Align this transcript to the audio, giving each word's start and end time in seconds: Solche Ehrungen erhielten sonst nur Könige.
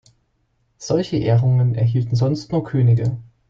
Solche 0.79 1.17
Ehrungen 1.17 1.75
erhielten 1.75 2.15
sonst 2.15 2.51
nur 2.51 2.63
Könige. 2.63 3.17